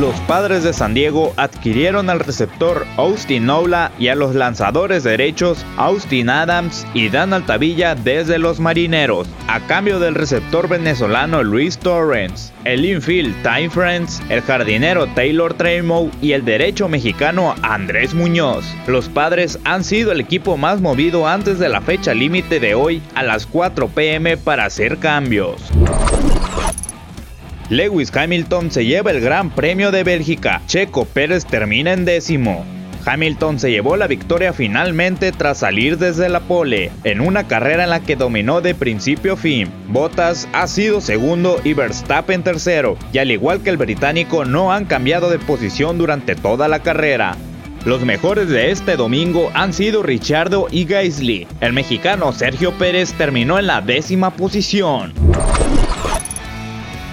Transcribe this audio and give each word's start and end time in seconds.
los 0.00 0.14
padres 0.22 0.62
de 0.62 0.74
San 0.74 0.92
Diego 0.92 1.32
adquirieron 1.36 2.10
al 2.10 2.20
receptor 2.20 2.86
Austin 2.98 3.46
Nola 3.46 3.90
y 3.98 4.08
a 4.08 4.14
los 4.14 4.34
lanzadores 4.34 5.04
derechos 5.04 5.64
Austin 5.78 6.28
Adams 6.28 6.86
y 6.92 7.08
Dan 7.08 7.32
Altavilla 7.32 7.94
desde 7.94 8.38
los 8.38 8.60
marineros, 8.60 9.26
a 9.48 9.60
cambio 9.60 9.98
del 9.98 10.14
receptor 10.14 10.68
venezolano 10.68 11.42
Luis 11.42 11.78
Torrens, 11.78 12.52
el 12.64 12.84
infield 12.84 13.34
Time 13.42 13.70
Friends, 13.70 14.20
el 14.28 14.42
jardinero 14.42 15.06
Taylor 15.14 15.54
Tremo 15.54 16.10
y 16.20 16.32
el 16.32 16.44
derecho 16.44 16.88
mexicano 16.88 17.54
Andrés 17.62 18.12
Muñoz. 18.12 18.66
Los 18.86 19.08
padres 19.08 19.58
han 19.64 19.82
sido 19.82 20.12
el 20.12 20.20
equipo 20.20 20.58
más 20.58 20.82
movido 20.82 21.26
antes 21.26 21.58
de 21.58 21.70
la 21.70 21.80
fecha 21.80 22.12
límite 22.12 22.60
de 22.60 22.74
hoy 22.74 23.00
a 23.14 23.22
las 23.22 23.46
4 23.46 23.88
pm 23.88 24.36
para 24.36 24.66
hacer 24.66 24.98
cambios. 24.98 25.72
Lewis 27.68 28.14
Hamilton 28.14 28.70
se 28.70 28.84
lleva 28.84 29.10
el 29.10 29.20
Gran 29.20 29.50
Premio 29.50 29.90
de 29.90 30.04
Bélgica. 30.04 30.62
Checo 30.66 31.04
Pérez 31.04 31.44
termina 31.44 31.92
en 31.92 32.04
décimo. 32.04 32.64
Hamilton 33.04 33.58
se 33.58 33.70
llevó 33.72 33.96
la 33.96 34.06
victoria 34.06 34.52
finalmente 34.52 35.32
tras 35.32 35.58
salir 35.58 35.98
desde 35.98 36.28
la 36.28 36.40
pole, 36.40 36.92
en 37.02 37.20
una 37.20 37.48
carrera 37.48 37.84
en 37.84 37.90
la 37.90 38.00
que 38.00 38.14
dominó 38.14 38.60
de 38.60 38.74
principio 38.74 39.34
a 39.34 39.36
fin. 39.36 39.68
Bottas 39.88 40.48
ha 40.52 40.68
sido 40.68 41.00
segundo 41.00 41.60
y 41.64 41.72
Verstappen 41.72 42.44
tercero, 42.44 42.96
y 43.12 43.18
al 43.18 43.32
igual 43.32 43.62
que 43.62 43.70
el 43.70 43.76
británico 43.76 44.44
no 44.44 44.72
han 44.72 44.84
cambiado 44.84 45.28
de 45.28 45.38
posición 45.40 45.98
durante 45.98 46.36
toda 46.36 46.68
la 46.68 46.80
carrera. 46.80 47.36
Los 47.84 48.04
mejores 48.04 48.48
de 48.48 48.70
este 48.70 48.96
domingo 48.96 49.50
han 49.54 49.72
sido 49.72 50.02
Richardo 50.02 50.66
y 50.70 50.84
Gaisley. 50.84 51.46
El 51.60 51.72
mexicano 51.72 52.32
Sergio 52.32 52.72
Pérez 52.72 53.12
terminó 53.12 53.58
en 53.58 53.68
la 53.68 53.80
décima 53.80 54.30
posición. 54.30 55.12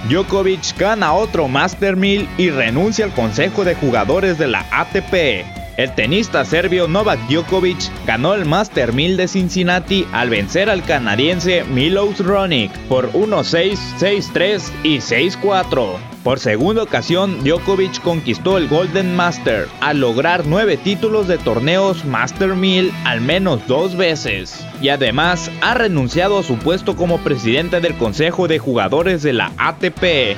Djokovic 0.09 0.77
gana 0.77 1.13
otro 1.13 1.48
Master 1.48 1.96
1000 1.96 2.27
y 2.37 2.49
renuncia 2.49 3.05
al 3.05 3.13
Consejo 3.13 3.63
de 3.63 3.76
Jugadores 3.76 4.37
de 4.37 4.48
la 4.48 4.65
ATP. 4.71 5.63
El 5.76 5.96
tenista 5.96 6.46
serbio 6.46 6.88
Novak 6.88 7.20
Djokovic 7.27 7.90
ganó 8.05 8.35
el 8.35 8.46
Master 8.46 8.93
1000 8.93 9.18
de 9.18 9.27
Cincinnati 9.27 10.05
al 10.12 10.29
vencer 10.29 10.70
al 10.70 10.84
canadiense 10.84 11.63
Milos 11.63 12.20
Ronick 12.20 12.71
por 12.88 13.12
1-6, 13.13 13.76
6-3 13.99 14.71
y 14.84 14.98
6-4. 14.98 15.98
Por 16.24 16.40
segunda 16.40 16.84
ocasión, 16.84 17.44
Djokovic 17.44 18.01
conquistó 18.01 18.57
el 18.57 18.68
Golden 18.68 19.16
Master 19.16 19.68
al 19.82 19.99
lograr 19.99 20.46
nueve 20.46 20.77
títulos 20.77 21.27
de 21.27 21.40
torneos 21.40 22.05
Master 22.05 22.55
1000 22.55 22.94
al 23.04 23.21
menos 23.21 23.66
dos 23.68 23.98
veces. 23.98 24.66
Y 24.79 24.90
además 24.90 25.49
ha 25.62 25.74
renunciado 25.74 26.38
a 26.38 26.44
su 26.44 26.57
puesto 26.57 26.96
como 26.96 27.18
presidente 27.18 27.82
del 27.82 27.98
Consejo 27.98 28.48
de 28.48 28.60
Jugadores 28.60 29.24
de 29.24 29.34
la 29.34 29.51
ATP. 29.57 30.38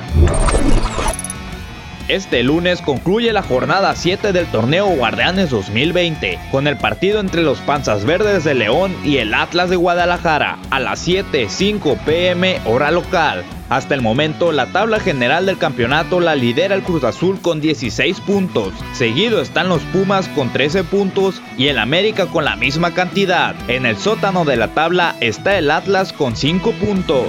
Este 2.08 2.44
lunes 2.44 2.82
concluye 2.82 3.32
la 3.32 3.42
jornada 3.42 3.96
7 3.96 4.32
del 4.32 4.46
torneo 4.46 4.86
Guardianes 4.86 5.50
2020, 5.50 6.38
con 6.52 6.68
el 6.68 6.76
partido 6.76 7.18
entre 7.18 7.42
los 7.42 7.58
Panzas 7.58 8.04
Verdes 8.04 8.44
de 8.44 8.54
León 8.54 8.94
y 9.04 9.16
el 9.16 9.34
Atlas 9.34 9.70
de 9.70 9.76
Guadalajara 9.76 10.56
a 10.70 10.78
las 10.78 11.06
7.05 11.08 11.98
pm 12.04 12.60
hora 12.64 12.92
local. 12.92 13.42
Hasta 13.70 13.96
el 13.96 14.02
momento, 14.02 14.52
la 14.52 14.66
tabla 14.66 15.00
general 15.00 15.46
del 15.46 15.58
campeonato 15.58 16.20
la 16.20 16.36
lidera 16.36 16.76
el 16.76 16.84
Cruz 16.84 17.02
Azul 17.02 17.40
con 17.40 17.60
16 17.60 18.20
puntos. 18.20 18.72
Seguido 18.92 19.40
están 19.40 19.68
los 19.68 19.82
Pumas 19.82 20.28
con 20.28 20.52
13 20.52 20.84
puntos 20.84 21.42
y 21.58 21.66
el 21.66 21.78
América 21.80 22.26
con 22.26 22.44
la 22.44 22.54
misma 22.54 22.94
cantidad. 22.94 23.56
En 23.68 23.84
el 23.84 23.96
sótano 23.96 24.44
de 24.44 24.54
la 24.56 24.68
tabla 24.68 25.16
está 25.20 25.58
el 25.58 25.72
Atlas 25.72 26.12
con 26.12 26.36
5 26.36 26.70
puntos. 26.74 27.26